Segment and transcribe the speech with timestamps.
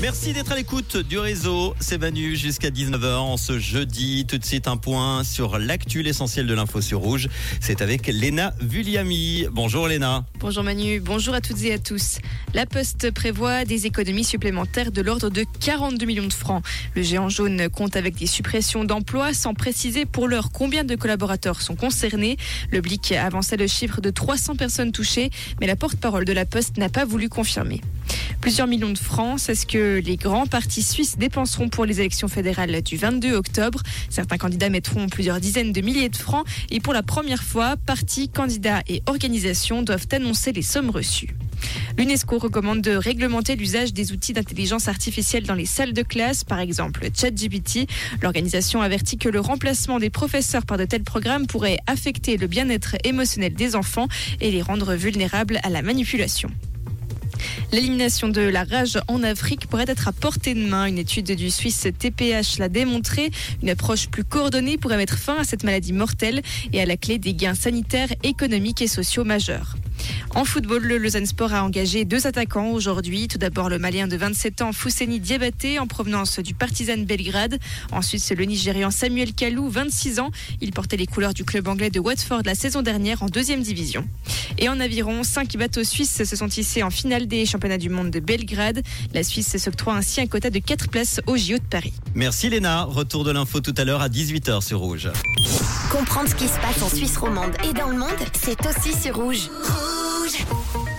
[0.00, 1.74] Merci d'être à l'écoute du réseau.
[1.78, 4.24] C'est Manu jusqu'à 19h en ce jeudi.
[4.26, 7.28] Tout de suite un point sur l'actu, l'essentiel de l'info sur Rouge.
[7.60, 9.44] C'est avec Léna Vulliami.
[9.52, 10.24] Bonjour Léna.
[10.38, 12.18] Bonjour Manu, bonjour à toutes et à tous.
[12.54, 16.64] La Poste prévoit des économies supplémentaires de l'ordre de 42 millions de francs.
[16.94, 21.60] Le géant jaune compte avec des suppressions d'emplois sans préciser pour l'heure combien de collaborateurs
[21.60, 22.38] sont concernés.
[22.70, 25.28] Le Blic avançait le chiffre de 300 personnes touchées,
[25.60, 27.82] mais la porte-parole de la Poste n'a pas voulu confirmer.
[28.40, 32.28] Plusieurs millions de francs, c'est ce que les grands partis suisses dépenseront pour les élections
[32.28, 33.82] fédérales du 22 octobre.
[34.08, 38.28] Certains candidats mettront plusieurs dizaines de milliers de francs et pour la première fois, partis,
[38.28, 41.36] candidats et organisations doivent annoncer les sommes reçues.
[41.98, 46.58] L'UNESCO recommande de réglementer l'usage des outils d'intelligence artificielle dans les salles de classe, par
[46.58, 47.86] exemple ChatGPT.
[48.22, 52.96] L'organisation avertit que le remplacement des professeurs par de tels programmes pourrait affecter le bien-être
[53.04, 54.08] émotionnel des enfants
[54.40, 56.50] et les rendre vulnérables à la manipulation.
[57.72, 60.86] L'élimination de la rage en Afrique pourrait être à portée de main.
[60.86, 63.30] Une étude du Suisse TPH l'a démontré.
[63.62, 67.18] Une approche plus coordonnée pourrait mettre fin à cette maladie mortelle et à la clé
[67.18, 69.76] des gains sanitaires, économiques et sociaux majeurs.
[70.34, 73.28] En football, le Lausanne Sport a engagé deux attaquants aujourd'hui.
[73.28, 77.58] Tout d'abord, le Malien de 27 ans, Fousseni Diabaté, en provenance du Partizan Belgrade.
[77.92, 80.30] Ensuite, c'est le Nigérian Samuel Kalou, 26 ans.
[80.60, 84.06] Il portait les couleurs du club anglais de Watford la saison dernière en deuxième division.
[84.58, 88.10] Et en aviron, cinq bateaux suisses se sont hissés en finale des championnats du monde
[88.10, 88.82] de Belgrade.
[89.14, 91.92] La Suisse s'octroie ainsi un quota de 4 places au JO de Paris.
[92.14, 92.84] Merci Léna.
[92.84, 95.08] Retour de l'info tout à l'heure à 18h sur Rouge.
[95.90, 98.08] Comprendre ce qui se passe en Suisse romande et dans le monde,
[98.40, 99.48] c'est aussi sur Rouge.
[100.38, 100.89] Vous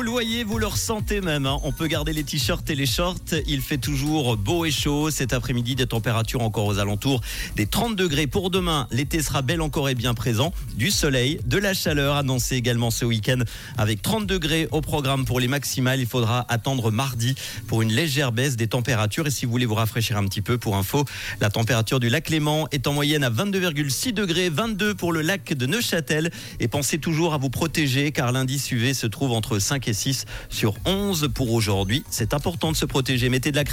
[0.00, 1.44] le voyez, vous le ressentez même.
[1.44, 1.58] hein.
[1.64, 3.34] On peut garder les t-shirts et les shorts.
[3.46, 5.10] Il fait toujours beau et chaud.
[5.10, 7.20] Cet après-midi, des températures encore aux alentours
[7.56, 8.26] des 30 degrés.
[8.26, 10.54] Pour demain, l'été sera bel encore et bien présent.
[10.76, 13.40] Du soleil, de la chaleur annoncée également ce week-end
[13.76, 16.00] avec 30 degrés au programme pour les maximales.
[16.00, 17.34] Il faudra attendre mardi
[17.66, 19.26] pour une légère baisse des températures.
[19.26, 21.04] Et si vous voulez vous rafraîchir un petit peu, pour info,
[21.42, 25.52] la température du lac Léman est en moyenne à 22,6 degrés, 22 pour le lac
[25.52, 26.30] de Neuchâtel.
[26.60, 30.24] Et pensez toujours à vous protéger car l'indice UV se trouve entre 5 et 6
[30.48, 32.04] sur 11 pour aujourd'hui.
[32.10, 33.28] C'est important de se protéger.
[33.28, 33.64] Mettez de la